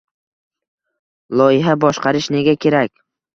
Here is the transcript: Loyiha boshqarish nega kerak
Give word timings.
Loyiha 1.41 1.75
boshqarish 1.85 2.31
nega 2.39 2.57
kerak 2.67 2.97